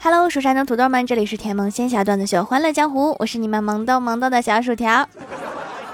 [0.00, 5.08] Hello，蜀山的土豆们，这里是甜萌仙侠段子秀《欢乐江湖》，我是你们萌豆萌豆的小薯条。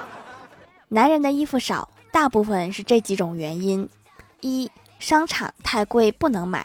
[0.89, 3.89] 男人的衣服少，大部分是这几种原因：
[4.43, 6.61] 一、商场太贵不能买；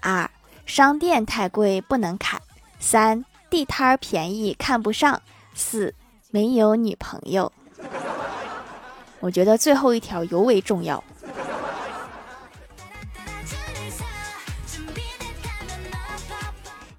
[0.00, 0.30] 二、
[0.66, 2.38] 商店太贵不能砍；
[2.78, 5.16] 三、地摊便宜看不上；
[5.52, 5.92] 四、
[6.30, 7.50] 没有女朋友。
[9.18, 11.02] 我觉得最后一条尤为重要。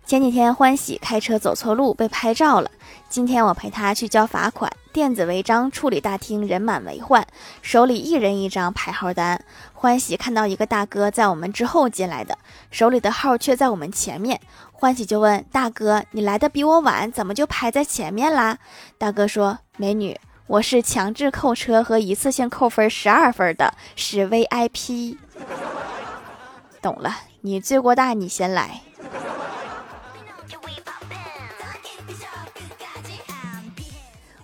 [0.05, 2.69] 前几天欢喜开车走错路被拍照了，
[3.09, 4.71] 今天我陪他去交罚款。
[4.93, 7.25] 电子违章处理大厅人满为患，
[7.63, 9.43] 手里一人一张排号单。
[9.73, 12.37] 欢喜看到一个大哥在我们之后进来的，
[12.69, 14.39] 手里的号却在我们前面。
[14.71, 18.59] 欢喜就问大哥：“你来的比我晚，怎么就排在前面啦？”
[18.99, 25.17] 大哥说：“美女，我是强制扣车和一次性扣分十二分的，是 VIP。”
[26.79, 27.11] 懂了，
[27.41, 28.81] 你罪过大，你先来。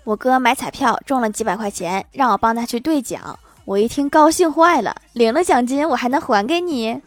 [0.03, 3.37] 我哥买彩票中了几百块钱，让我帮他去兑奖。
[3.65, 6.99] 我一听高兴坏了，领了奖金我还能还给你。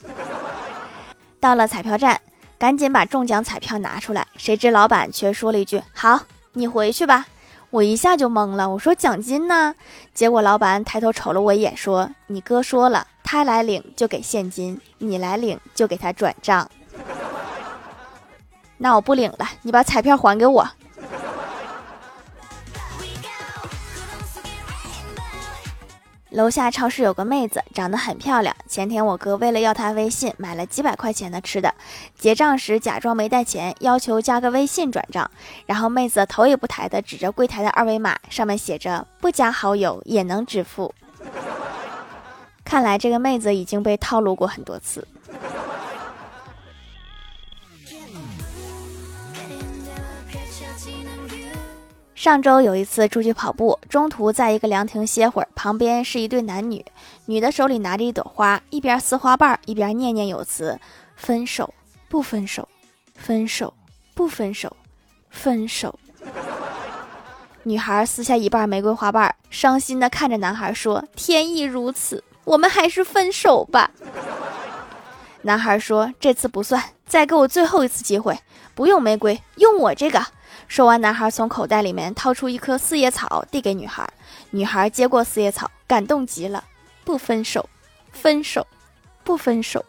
[1.41, 2.21] 到了彩票站，
[2.57, 6.21] 赶紧把中奖彩票拿出来，谁知老板却说了一句：“好，
[6.53, 7.27] 你回去吧。”
[7.71, 9.75] 我一下就懵了，我说：“奖金呢？”
[10.15, 16.71] 结果老板抬头瞅了我一眼，说：“你哥说了，他来领就给现金，你来领就给他转账。”
[18.79, 20.65] 那我不领了，你把彩票还给我。
[26.35, 28.55] 楼下超市有个妹子，长得很漂亮。
[28.67, 31.73] 前天我哥为了要她微信，买了几百块钱的吃的。
[32.19, 35.31] 结账时假装没带钱，要求加个微信转账。
[35.67, 40.93] 然后妹子头也不抬的指着柜台的二维码，上面写着“不加好友也能支付”。
[42.65, 45.07] 看来这个妹子已经被套路过很多次。
[52.25, 56.83] 上周有一次出去跑步，中途在一个凉亭歇会儿，旁边是一对男女，
[57.27, 60.81] 女的手里拿着一朵花，一边撕花瓣一边念念有词
[61.17, 61.75] ：“分手
[62.09, 62.67] 不分手，
[63.15, 63.75] 分手
[64.15, 64.75] 不分手，
[65.29, 65.99] 分手。”
[67.65, 73.91] 女孩撕下一半玫瑰花瓣，伤心的看着男孩说：“天意如此，我们还是分手吧。”
[75.43, 78.39] 男孩说：“这次不算，再给我最后一次机会，
[78.75, 80.25] 不用玫瑰，用我这个。”
[80.75, 84.13] 说完，男孩从口袋里面掏出一颗四叶草，递给女孩。
[84.51, 86.65] 女孩接过四叶草，感动极了。
[87.05, 87.71] 不分手，
[88.11, 88.67] 分手，
[89.23, 89.85] 不分手，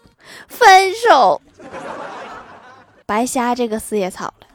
[0.47, 1.41] 分手。
[3.03, 4.45] 白瞎这个四叶草了。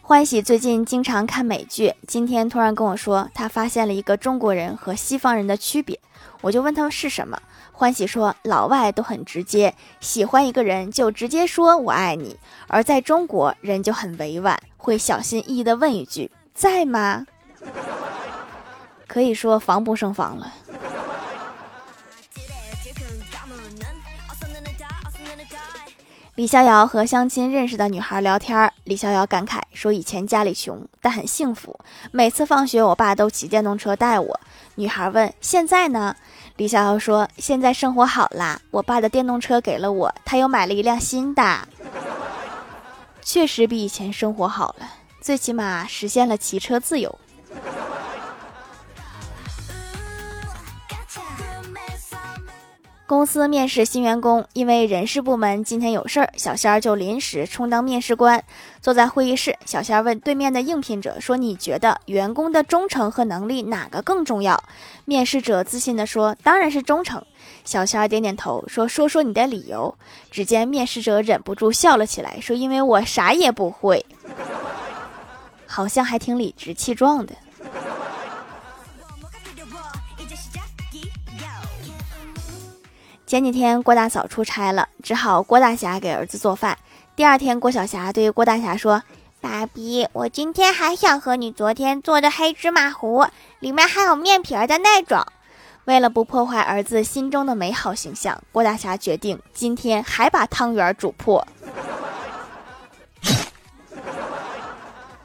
[0.00, 6.00] 欢喜最近经常看美剧，今天突然跟我说，他发现了一个中国人和西方人的区别。
[6.40, 7.38] 我就问他们是什么。
[7.80, 12.36] 欢喜说：“老外都很直接，喜欢一个人就直接说我爱你；
[12.68, 17.24] 而在中国，人就很委婉，会小心翼翼的问一句在吗？
[19.06, 20.52] 可以说防不胜防了。”
[26.40, 31.78] 李逍遥和相亲认识的女孩聊天，李逍遥感慨说：“以前家里穷，但很幸福，
[32.12, 34.40] 每次放学我爸都骑电动车带我。”
[34.76, 36.16] 女孩问：“现在呢？”
[36.56, 41.68] 李逍遥说：“现在生活好啦，我爸的电动车给了我，他又买了一辆新的，
[43.20, 44.90] 确实比以前生活好了，
[45.20, 47.18] 最起码实现了骑车自由。”
[53.10, 58.40] 公司面试新员工，因为人事部门今天有事儿，小仙儿就临时充当面试官。
[58.80, 64.62] 坐在会议室，小仙儿问对面的应聘者说：“你觉得员工的忠诚和能力哪个更重要？”
[65.06, 67.20] 面试者自信地说：“当然是忠诚。”
[67.66, 69.92] 小仙儿点点头说：“说说你的理由。”
[70.30, 74.06] 只见面试者忍不住笑了起来，说：“因为我啥也不会。”
[75.66, 77.34] 好像还挺理直气壮的。
[83.30, 86.76] 前几天郭大嫂出差了，只好郭大侠给儿子做饭。
[87.14, 89.04] 第二天，郭晓霞对郭大侠说
[89.40, 93.24] ：“爸比，我今天还想喝你昨天做的黑芝麻糊，
[93.60, 95.24] 里面还有面皮儿的那种。”
[95.86, 101.46] 为了不破坏儿子心中的美好形象，郭大侠决定今天还把汤圆煮破。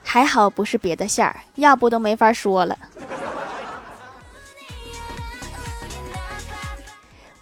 [0.04, 2.78] 还好不是别的馅儿，要不都没法说了。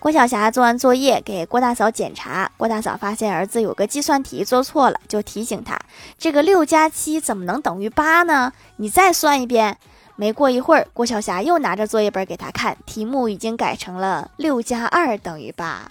[0.04, 5.80] 郭晓霞做完作业给郭大嫂检查，郭大嫂发现儿子有个计算题做错了，就提醒他
[6.20, 8.52] ：“这个六加七怎么能等于八呢？
[8.76, 9.78] 你再算一遍。”
[10.18, 15.90] 没过一会儿，郭晓霞又拿着作业本给他看，题目已经改成了六加二等于八。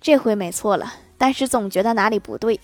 [0.00, 2.58] 这回没错了，但是总觉得哪里不对。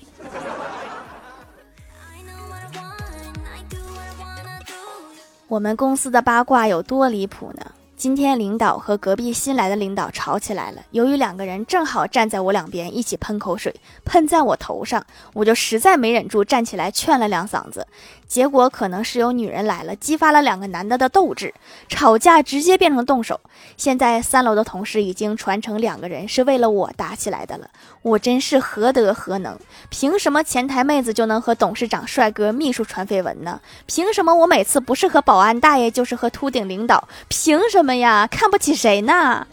[5.46, 7.70] 我们公司的八卦有多离谱呢？
[7.96, 10.82] 今天领导和隔壁新来的领导吵起来了。
[10.90, 15.02] 由于两个人正好站在我两边，一起喷口水，喷在我头上，
[15.32, 17.86] 我就实在没忍住，站起来劝了两嗓子。
[18.28, 21.54] 结果可能是有女人来了，激发了两个男的的斗志，
[21.88, 23.40] 吵架直接变成动手。
[23.76, 27.70] 现在三楼的同事已经传成两个人是为了我打起来的了。
[28.02, 29.56] 我真是何德何能？
[29.88, 33.60] 凭什么前台妹子就能和董事长帅哥秘书传绯闻呢？
[33.86, 37.08] 凭什么我每次不是和保安大爷就是和秃顶领导？
[37.28, 38.26] 凭什么么呀？
[38.26, 39.46] 看不起谁呢？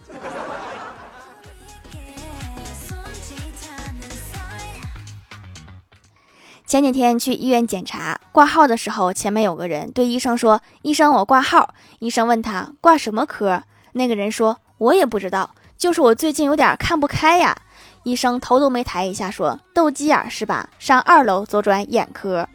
[6.65, 17.55] 前几天去医院检查挂号的时候，前面有个人对医生说：“医生，我挂号。”医生问他挂什么科，那个人说：“我也不知道，就是我最近有点看不开呀。”
[18.01, 20.67] 医生头都没抬一下说：“斗鸡眼是吧？
[20.79, 22.49] 上二楼左转眼科。”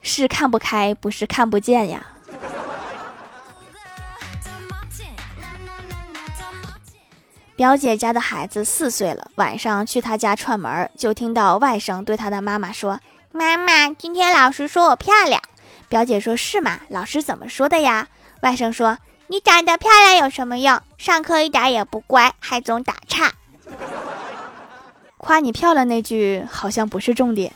[0.00, 2.06] 是看不开，不是看不见呀。
[7.58, 13.00] 表姐家的孩子四岁了，晚上去她家串门，就听到外甥对他的妈妈说
[13.34, 15.42] ：“妈妈，今天老师说我漂亮。”
[15.90, 16.78] 表姐说：“是吗？
[16.88, 18.06] 老师怎么说的呀？”
[18.42, 20.80] 外甥说：“你长得漂亮有什么用？
[20.98, 23.32] 上课一点也不乖，还总打岔。”
[25.18, 27.52] 夸你漂亮那句好像不是重点。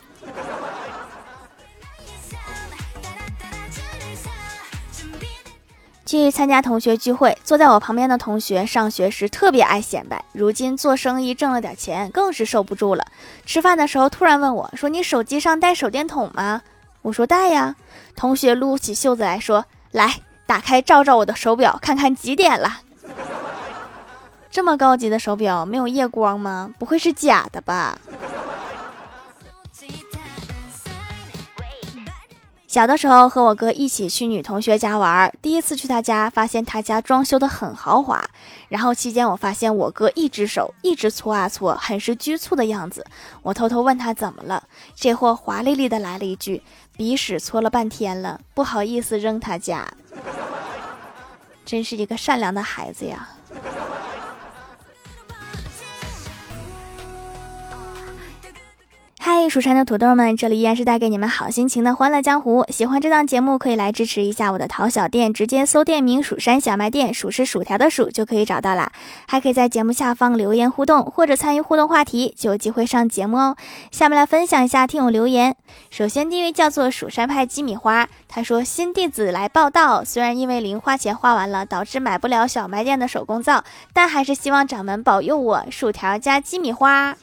[6.13, 13.03] 去参加同学聚会，坐在我旁边的同学上学时特别爱显摆，如今做生意挣了点钱，更是受不住了。
[13.47, 16.61] 吃饭的时候突然问我说：“你手机上带手电筒吗？”
[17.01, 17.75] 我说：“带呀。”
[18.15, 22.81] 同学撸起袖子来说：“来，打开照照我的手表，看看几点了。”
[24.51, 26.71] 这么高级的手表没有夜光吗？
[26.77, 27.97] 不会是假的吧？
[32.73, 38.27] 小的时候和我哥一起去女同学家玩，第一次去她家，发现她家装修的很豪华。
[38.67, 43.05] 然后期间我发现我哥一只手一直搓啊搓，很是局促的样子。
[43.43, 44.63] 我偷偷问他怎么了，
[44.95, 46.63] 这货华丽丽的来了一句
[46.97, 49.87] ：“鼻屎搓了半天了，不好意思扔他家。”
[51.63, 53.29] 真是一个善良的孩子呀。
[59.35, 62.63] 嗨，蜀山的土豆们，这里依然是带给你们好心情的欢乐江湖。
[62.69, 68.91] 喜欢这档节目，可以来支持一下我的淘小店，直接搜店名“蜀山小卖店”，数是薯条的数就可以找到啦。
[69.27, 73.55] 还可以在节目下方留言互动，或者参与互动话题，就有机会上节目哦。
[73.89, 75.55] 下面来分享一下听友留言。
[75.89, 83.63] 首先第一位叫做蜀山派鸡米花，他说新弟子来报道，虽然因为零花钱花完了，导致买不了小卖店的手工皂，
[83.93, 87.17] 但还是希望掌门保佑我薯条加鸡米花。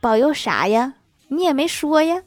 [0.00, 0.94] 保佑啥呀？
[1.26, 2.22] 你也没说呀。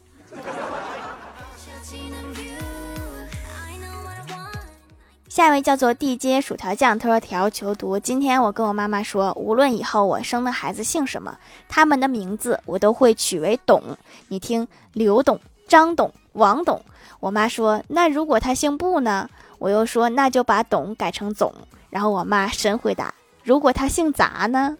[5.29, 7.97] 下一位叫做地接薯条酱，他说：“条求读。
[7.97, 11.37] 今天我跟我妈妈说，无论以后我生的孩子姓什么，
[11.69, 13.81] 他们的名字我都会取为董。
[14.27, 15.39] 你听，刘董、
[15.69, 16.83] 张董、王董。
[17.21, 19.29] 我妈说，那如果他姓布呢？
[19.57, 21.53] 我又说，那就把董改成总。
[21.89, 23.13] 然后我妈神回答：
[23.45, 24.77] 如果他姓杂呢？”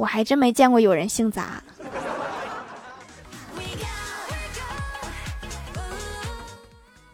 [0.00, 1.62] 我还真没见过有人姓杂。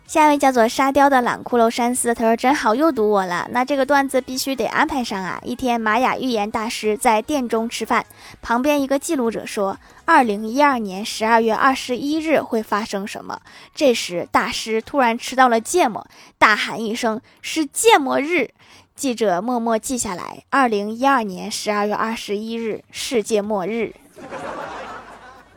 [0.07, 3.49] 下一位叫做沙雕的懒骷髅山寺，他说：“真好，又堵我了。
[3.51, 5.41] 那这个段子必须得安排上啊！
[5.43, 8.07] 一天，玛雅预言大师在殿中吃饭，
[8.41, 13.43] 旁边一个记录者说：二零一二年十二月二十一日会发生什么？
[13.75, 16.07] 这时，大师突然吃到了芥末，
[16.39, 18.51] 大喊一声：是芥末日！
[18.97, 23.95] 记者默默记下来：二零一二年十二月二十一日，世界末日。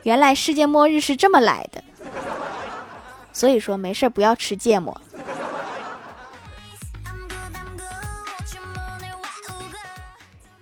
[0.04, 1.82] 原来世界末日是这么来的，
[3.32, 5.00] 所以说没事不要吃芥末。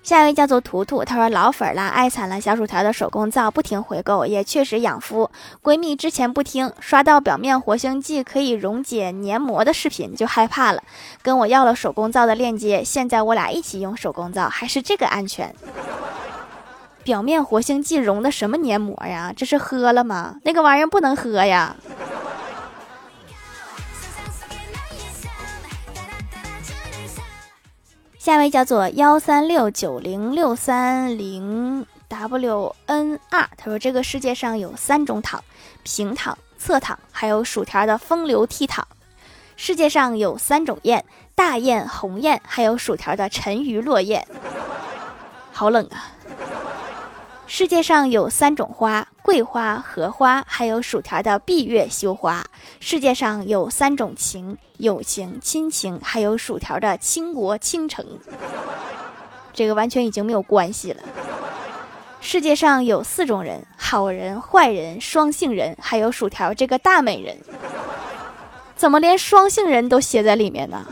[0.07, 5.29] 下一位叫做图图，他说老粉啦，爱惨了小薯条的手工皂不停回购，也确实养肤。
[5.61, 10.81] 闺蜜之前不听，刷到表面活性剂可以溶解黏膜的视频就害怕了，
[11.21, 12.81] 跟我要了手工皂的链接。
[12.81, 15.53] 现在我俩一起用手工皂，还是这个安全。
[17.03, 19.33] 表面活性剂溶的什么黏膜呀？
[19.35, 20.37] 这是喝了吗？
[20.43, 21.75] 那个玩意儿不能喝呀。
[28.27, 35.41] 下一位叫做幺三六九零六三零 W N R，他说这个世界上有三种躺：
[35.83, 38.83] 平躺、侧躺，还有薯条的风流倜傥。
[39.55, 41.01] 世界上有三种雁：
[41.35, 44.27] 大雁、鸿雁，还有薯条的沉鱼落雁。
[45.53, 46.11] 好冷啊！
[47.49, 52.43] 世界上有三种花：桂花、荷花，还有薯条的闭月羞花。
[52.81, 58.05] 世界上有三种情：友情、亲情，还有薯条的倾国倾城。
[59.53, 61.01] 这个完全已经没有关系了。
[62.19, 67.37] 世界上有四种人：好人、坏人、双性人，还有薯条这个大美人。
[68.75, 70.85] 怎么连双性人都写在里面呢？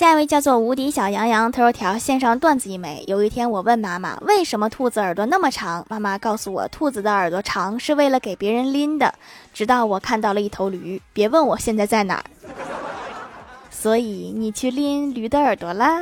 [0.00, 3.04] 下一位叫做无敌小羊羊，他说：“条线上段子一枚。
[3.06, 9.14] 有一天，我问妈妈为什么兔子耳朵那么长，妈妈告诉我，兔子的耳朵长是为了给别人拎的。
[9.52, 12.24] 直到我看到了一头驴，别问我现在在哪儿。
[13.70, 16.00] 所以你去拎驴的耳朵啦。”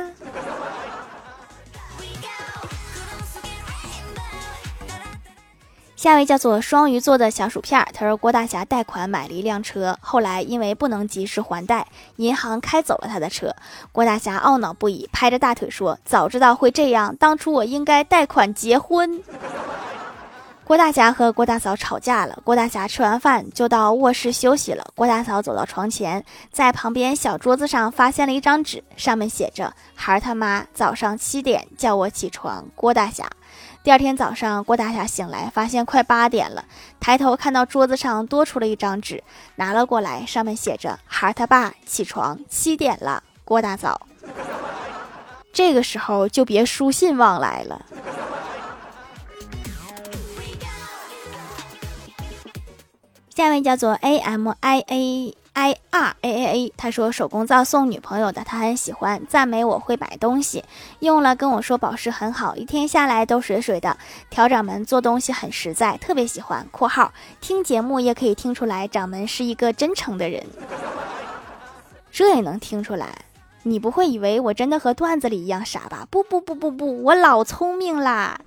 [5.99, 13.53] 下一位叫做双鱼座的小薯片，他说郭大侠贷款买了一辆车，后来因为不能及时还贷，银行开走了他的车。
[13.91, 19.21] 郭大侠懊恼不已，拍着大腿说：“早知道会这样，当初我应该贷款结婚。
[20.63, 24.85] ”郭大侠和郭大嫂吵架了，郭大侠吃完饭就到卧室休息了。
[24.95, 33.29] 郭大嫂走到床前，在旁边小桌子上发现了一张纸，上面写着：“孩儿他妈早上七点叫我起床。”郭大侠。
[33.89, 36.63] 第二天早上，郭大侠醒来，发现快八点了，
[36.99, 39.23] 抬头看到桌子上多出了一张纸，
[39.55, 43.99] 拿了过来，上面写着：“孩他爸起床，七点了。”郭大嫂，
[45.51, 47.83] 这个时候就别书信往来了。
[53.35, 55.35] 下一位叫做 A M I A。
[55.59, 60.63] I r a a a，他说手工皂送女朋友的，他很喜欢，赞美我会买东西，
[60.99, 63.97] 用了跟我说保湿很好，一天下来都水水的。
[64.29, 66.65] 调掌门做东西很实在，特别喜欢。
[66.71, 67.11] 括号
[67.41, 70.45] 听节目也可以听出来，掌门是一个真诚的人，
[72.11, 73.07] 这也能听出来。
[73.63, 76.07] 你不会以为我真的和段子里一样傻吧？
[76.09, 78.39] 不不不不不，我老聪明啦。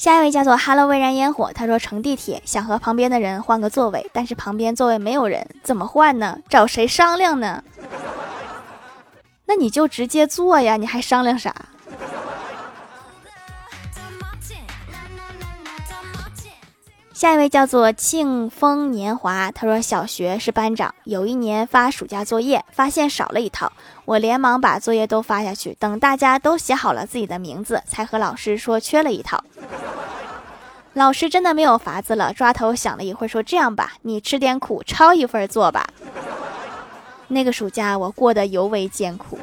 [0.00, 6.38] 下一位叫做 “Hello 微燃烟火”，他说乘地铁想和旁边的人换个座位，但是旁边座位没有人，怎么换呢？
[6.48, 7.62] 找谁商量呢？
[9.44, 11.54] 那你就直接坐呀，你还商量啥？
[17.20, 23.70] 下一位叫做庆丰年华，他说小学是班长，有一年发暑假作业，发现少了一套，
[24.06, 29.44] 我连忙把作业都发下去，等大家都写好了自己的名字，才和老师说缺了一套。
[30.94, 35.86] 老师真的没有法子了，抓头想了一会儿，说这样吧，你吃点苦，抄一份做吧。
[37.28, 39.38] 那个暑假我过得尤为艰苦。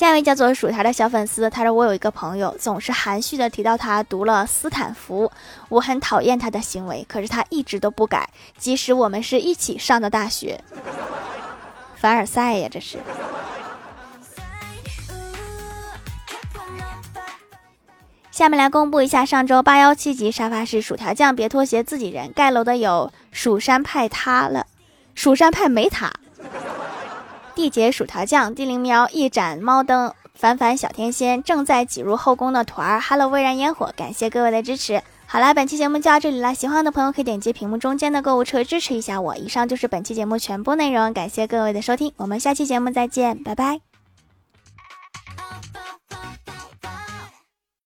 [0.00, 5.30] 下一位叫做薯条的小粉丝，他说我有一个朋友，总是含蓄的提到他读了斯坦福，
[5.68, 10.58] 我很讨厌他的行为，可是他一直都不改，即使我们是一起上的大学。
[11.96, 12.96] 凡尔赛呀，这是。
[18.30, 24.66] 下面来公布一下上周八幺七级沙发是薯条酱，别拖鞋，自己人盖楼的有蜀山派塌了，
[25.14, 26.10] 蜀山派没塌。
[27.60, 35.02] 地姐薯条酱，地灵喵，一盏猫灯，凡凡小天仙，正在挤入后宫的团儿，Hello 微燃烟火，感谢各位的支持。
[35.26, 39.36] 好啦，本期节目就到这里啦，喜欢的朋友可以点击屏幕中间的购物车支持一下我。
[39.36, 43.89] 以上就是本期节目全部内容，感谢各位的收听，我们下期节目再见，拜拜。